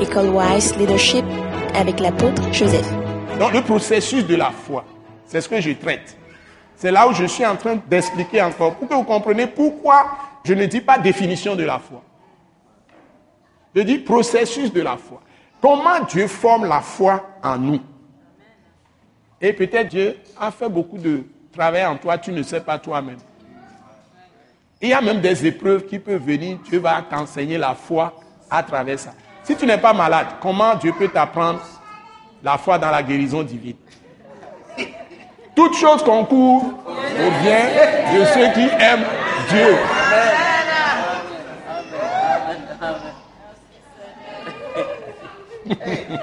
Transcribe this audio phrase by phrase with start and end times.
[0.00, 1.24] École Wise Leadership
[1.74, 2.86] avec l'apôtre Joseph.
[3.38, 4.84] Donc le processus de la foi,
[5.24, 6.16] c'est ce que je traite.
[6.76, 10.06] C'est là où je suis en train d'expliquer encore pour que vous compreniez pourquoi
[10.44, 12.02] je ne dis pas définition de la foi.
[13.74, 15.22] Je dis processus de la foi.
[15.62, 17.80] Comment Dieu forme la foi en nous?
[19.40, 23.18] Et peut-être Dieu a fait beaucoup de travail en toi, tu ne sais pas toi-même.
[24.82, 28.14] Il y a même des épreuves qui peuvent venir, Dieu va t'enseigner la foi
[28.50, 29.14] à travers ça.
[29.46, 31.60] Si tu n'es pas malade, comment Dieu peut t'apprendre
[32.42, 33.76] la foi dans la guérison divine?
[35.54, 37.60] Toute chose concourt au bien
[38.12, 39.06] de ceux qui aiment
[39.48, 39.76] Dieu.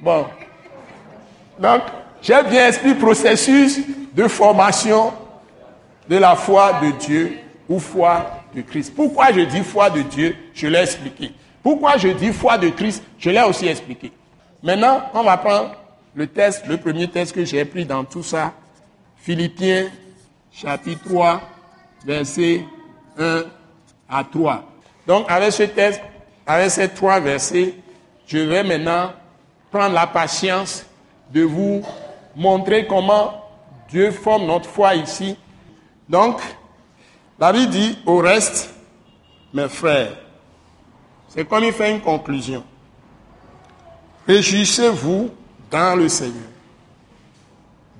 [0.00, 0.26] Bon.
[1.58, 1.80] Donc,
[2.20, 3.80] j'ai bien expliqué le processus
[4.12, 5.14] de formation
[6.06, 8.94] de la foi de Dieu ou foi Christ.
[8.94, 11.32] Pourquoi je dis foi de Dieu, je l'ai expliqué.
[11.62, 14.12] Pourquoi je dis foi de Christ, je l'ai aussi expliqué.
[14.62, 15.74] Maintenant, on va prendre
[16.14, 18.52] le test, le premier test que j'ai pris dans tout ça.
[19.16, 19.86] Philippiens,
[20.52, 21.40] chapitre 3,
[22.04, 22.64] verset
[23.18, 23.44] 1
[24.08, 24.64] à 3.
[25.06, 26.00] Donc, avec ce test,
[26.46, 27.74] avec ces trois versets,
[28.26, 29.12] je vais maintenant
[29.70, 30.86] prendre la patience
[31.32, 31.82] de vous
[32.36, 33.34] montrer comment
[33.88, 35.36] Dieu forme notre foi ici.
[36.08, 36.40] Donc,
[37.38, 38.74] David dit au reste,
[39.52, 40.16] mes frères,
[41.28, 42.62] c'est comme il fait une conclusion.
[44.26, 45.30] Réjouissez-vous
[45.70, 46.48] dans le Seigneur.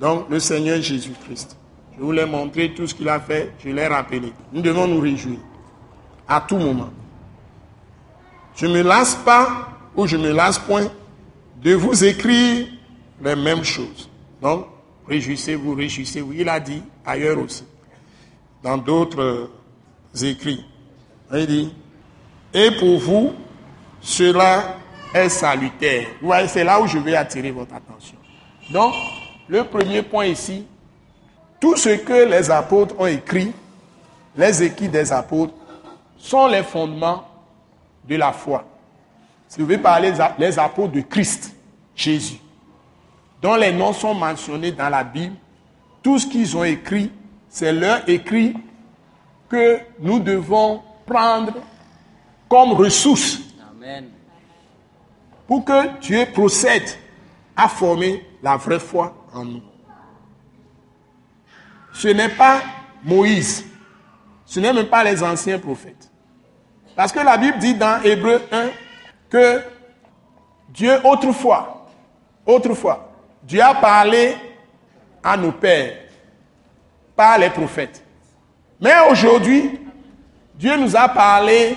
[0.01, 1.57] Donc, le Seigneur Jésus-Christ.
[1.97, 4.33] Je vous l'ai montré tout ce qu'il a fait, je l'ai rappelé.
[4.53, 5.39] Nous devons nous réjouir
[6.27, 6.91] à tout moment.
[8.57, 10.91] Je ne me lasse pas ou je ne me lasse point
[11.63, 12.67] de vous écrire
[13.23, 14.09] les mêmes choses.
[14.41, 14.67] Donc,
[15.09, 16.33] réjouissez-vous, réjouissez-vous.
[16.33, 17.65] Il a dit ailleurs aussi,
[18.65, 19.51] dans d'autres
[20.23, 20.65] écrits.
[21.33, 21.75] Il dit,
[22.55, 23.35] et pour vous,
[24.01, 24.79] cela
[25.13, 26.07] est salutaire.
[26.21, 28.17] Vous voyez, c'est là où je vais attirer votre attention.
[28.73, 28.95] Donc,
[29.49, 30.67] le premier point ici,
[31.61, 33.53] tout ce que les apôtres ont écrit,
[34.35, 35.55] les écrits des apôtres,
[36.17, 37.29] sont les fondements
[38.09, 38.65] de la foi.
[39.47, 41.55] Si vous voulez parler les apôtres de Christ,
[41.95, 42.39] Jésus,
[43.43, 45.37] dont les noms sont mentionnés dans la Bible,
[46.03, 47.11] tout ce qu'ils ont écrit,
[47.55, 48.53] c'est leur écrit
[49.49, 51.53] que nous devons prendre
[52.49, 53.39] comme ressource
[55.47, 56.83] pour que Dieu procède
[57.55, 59.63] à former la vraie foi en nous.
[61.93, 62.61] Ce n'est pas
[63.05, 63.65] Moïse,
[64.47, 66.11] ce n'est même pas les anciens prophètes.
[66.97, 68.67] Parce que la Bible dit dans Hébreu 1
[69.31, 69.63] que
[70.71, 71.87] Dieu autrefois,
[72.45, 73.13] autrefois,
[73.45, 74.35] Dieu a parlé
[75.23, 76.04] à nos pères
[77.17, 78.05] par les prophètes.
[78.81, 79.81] Mais aujourd'hui,
[80.55, 81.77] Dieu nous a parlé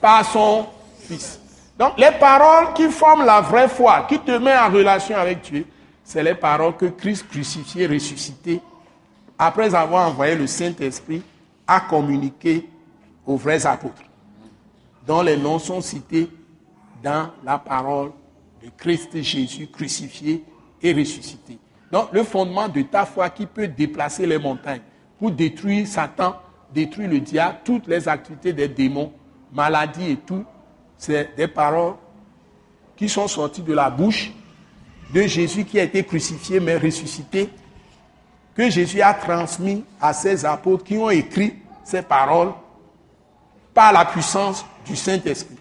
[0.00, 0.66] par son
[1.00, 1.40] Fils.
[1.78, 5.66] Donc les paroles qui forment la vraie foi, qui te mettent en relation avec Dieu,
[6.02, 8.60] c'est les paroles que Christ crucifié, ressuscité,
[9.38, 11.22] après avoir envoyé le Saint-Esprit,
[11.66, 12.68] a communiqué
[13.26, 14.02] aux vrais apôtres,
[15.06, 16.28] dont les noms sont cités
[17.02, 18.12] dans la parole
[18.62, 20.44] de Christ Jésus crucifié
[20.82, 21.58] et ressuscité.
[21.90, 24.82] Donc le fondement de ta foi qui peut déplacer les montagnes
[25.18, 26.36] pour détruire Satan,
[26.72, 29.12] détruire le diable, toutes les activités des démons,
[29.52, 30.44] maladies et tout,
[30.98, 31.94] c'est des paroles
[32.96, 34.32] qui sont sorties de la bouche
[35.12, 37.48] de Jésus qui a été crucifié mais ressuscité,
[38.54, 41.54] que Jésus a transmis à ses apôtres qui ont écrit
[41.84, 42.52] ces paroles
[43.74, 45.56] par la puissance du Saint-Esprit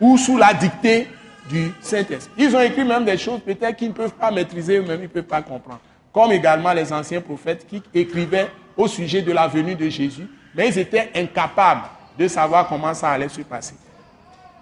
[0.00, 1.08] ou sous la dictée
[1.48, 2.32] du Saint-Esprit.
[2.36, 5.08] Ils ont écrit même des choses peut-être qu'ils ne peuvent pas maîtriser eux-mêmes, ils ne
[5.08, 5.80] peuvent pas comprendre.
[6.12, 10.68] Comme également les anciens prophètes qui écrivaient au sujet de la venue de Jésus, mais
[10.68, 11.82] ils étaient incapables
[12.18, 13.74] de savoir comment ça allait se passer.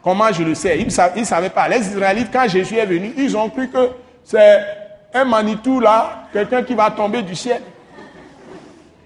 [0.03, 0.87] Comment je le sais Ils
[1.21, 1.69] ne savaient pas.
[1.69, 3.91] Les Israélites, quand Jésus est venu, ils ont cru que
[4.23, 4.61] c'est
[5.15, 7.63] un Manitou là, quelqu'un qui va tomber du ciel.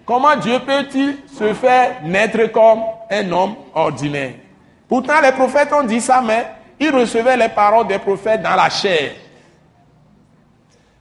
[0.05, 4.33] Comment Dieu peut-il se faire naître comme un homme ordinaire?
[4.89, 6.47] Pourtant, les prophètes ont dit ça, mais
[6.81, 9.13] ils recevaient les paroles des prophètes dans la chair.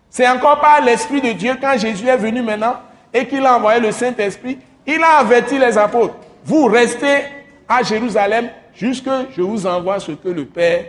[0.10, 2.78] C'est encore par l'Esprit de Dieu, quand Jésus est venu maintenant
[3.14, 6.16] et qu'il a envoyé le Saint-Esprit, il a averti les apôtres.
[6.44, 7.24] Vous restez
[7.68, 10.86] à Jérusalem jusque je vous envoie ce que le Père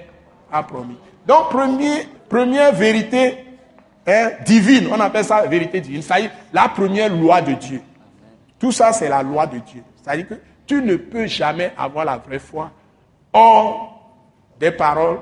[0.51, 0.97] a promis.
[1.27, 1.51] Donc,
[2.29, 3.45] première vérité
[4.07, 7.83] hein, divine, on appelle ça vérité divine, c'est-à-dire la première loi de Dieu.
[8.59, 9.83] Tout ça, c'est la loi de Dieu.
[10.03, 10.35] C'est-à-dire que
[10.67, 12.71] tu ne peux jamais avoir la vraie foi
[13.33, 13.98] hors
[14.59, 15.21] des paroles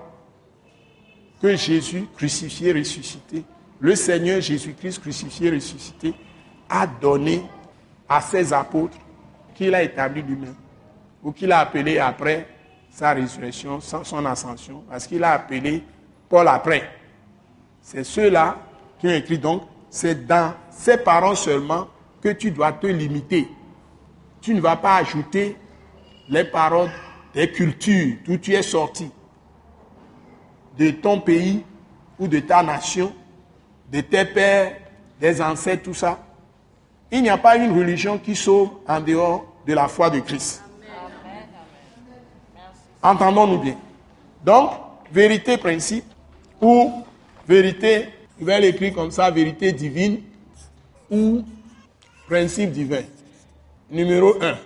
[1.40, 3.44] que Jésus crucifié, ressuscité,
[3.78, 6.14] le Seigneur Jésus-Christ crucifié, ressuscité,
[6.68, 7.42] a donné
[8.08, 8.96] à ses apôtres
[9.54, 10.54] qu'il a établi lui-même,
[11.22, 12.46] ou qu'il a appelé après
[12.90, 15.82] sa résurrection, son ascension, parce qu'il a appelé
[16.28, 16.90] Paul après.
[17.80, 18.56] C'est ceux-là
[18.98, 21.88] qui ont écrit donc, c'est dans ces paroles seulement
[22.20, 23.48] que tu dois te limiter.
[24.40, 25.56] Tu ne vas pas ajouter
[26.28, 26.90] les paroles
[27.34, 29.10] des cultures d'où tu es sorti,
[30.78, 31.64] de ton pays
[32.18, 33.12] ou de ta nation,
[33.90, 34.76] de tes pères,
[35.20, 36.18] des ancêtres, tout ça.
[37.10, 40.62] Il n'y a pas une religion qui sauve en dehors de la foi de Christ.
[43.02, 43.76] Entendons-nous bien.
[44.44, 44.70] Donc,
[45.12, 46.04] vérité principe
[46.60, 47.04] ou
[47.46, 48.08] vérité,
[48.38, 50.20] il va l'écrire comme ça, vérité divine
[51.10, 51.44] ou
[52.26, 53.02] principe divin.
[53.90, 54.56] Numéro 1.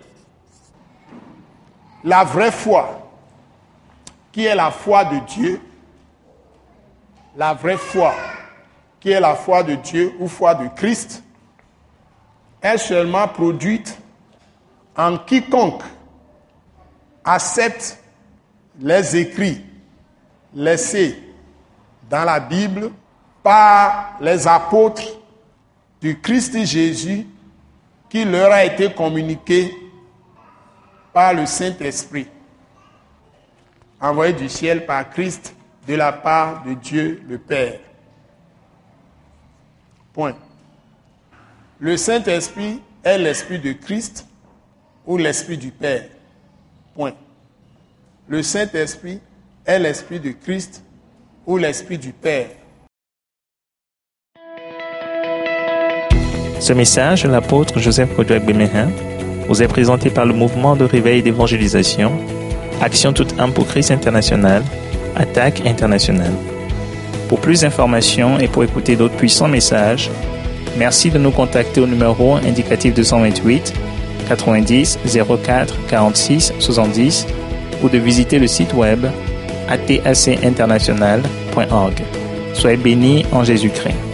[2.04, 3.10] La vraie foi,
[4.32, 5.60] qui est la foi de Dieu,
[7.36, 8.14] la vraie foi,
[8.98, 11.22] qui est la foi de Dieu ou foi de Christ,
[12.62, 13.96] est seulement produite
[14.96, 15.82] en quiconque
[17.24, 17.98] accepte
[18.80, 19.64] les écrits
[20.54, 21.22] laissés
[22.08, 22.90] dans la Bible
[23.42, 25.18] par les apôtres
[26.00, 27.26] du Christ Jésus
[28.08, 29.72] qui leur a été communiqué
[31.12, 32.26] par le Saint-Esprit,
[34.00, 35.54] envoyé du ciel par Christ
[35.90, 37.80] de la part de Dieu le Père.
[40.12, 40.36] Point.
[41.80, 44.24] Le Saint-Esprit est l'Esprit de Christ
[45.04, 46.04] ou l'Esprit du Père.
[46.94, 47.14] Point.
[48.28, 49.18] Le Saint-Esprit
[49.66, 50.84] est l'Esprit de Christ
[51.44, 52.50] ou l'Esprit du Père.
[56.60, 58.90] Ce message l'apôtre Joseph Kodouak Bemehin
[59.48, 62.12] vous est présenté par le mouvement de réveil d'évangélisation,
[62.80, 64.62] Action toute âme pour Christ international,
[65.20, 66.32] Attaque internationale.
[67.28, 70.10] Pour plus d'informations et pour écouter d'autres puissants messages,
[70.78, 73.74] merci de nous contacter au numéro indicatif 228
[74.28, 74.98] 90
[75.44, 77.26] 04 46 70
[77.82, 79.04] ou de visiter le site web
[79.68, 82.02] atacinternational.org.
[82.54, 84.09] Soyez bénis en Jésus-Christ.